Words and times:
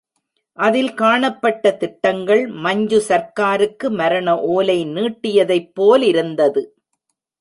அதில் 0.57 0.93
காணப்பட்ட 0.93 1.73
திட்டங்கள் 1.75 2.47
மஞ்சு 2.47 2.99
சர்க்காருக்கு 3.09 3.89
மரண 3.91 4.35
ஓலை 4.39 4.85
நீட்டியதைப் 4.85 5.71
போலிருந்தது. 5.73 6.63